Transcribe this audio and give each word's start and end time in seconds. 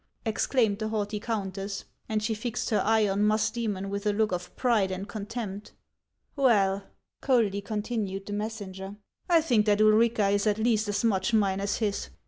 "exclaimed 0.25 0.79
the 0.79 0.87
haughty 0.87 1.19
countess; 1.19 1.85
aud 2.09 2.23
she 2.23 2.33
fixed 2.33 2.71
her 2.71 2.81
eye 2.83 3.07
on 3.07 3.21
Musdojmon 3.21 3.87
with 3.91 4.07
a 4.07 4.11
look 4.13 4.31
of 4.31 4.55
pride 4.55 4.89
and 4.89 5.07
contempt." 5.07 5.73
Well," 6.35 6.85
coldly 7.21 7.61
continued 7.61 8.25
the 8.25 8.33
messenger," 8.33 8.95
I 9.29 9.41
think 9.41 9.67
that 9.67 9.79
Ulrica 9.79 10.29
is 10.29 10.47
at 10.47 10.57
least 10.57 10.87
as 10.89 11.03
much 11.03 11.35
mine 11.35 11.59
as 11.61 11.75
his. 11.75 12.09